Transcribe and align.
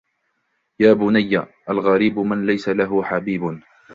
يَا 0.79 0.93
بُنَيَّ 0.93 1.45
الْغَرِيبُ 1.69 2.19
مَنْ 2.19 2.45
لَيْسَ 2.45 2.69
لَهُ 2.69 3.03
حَبِيبٌ 3.03 3.59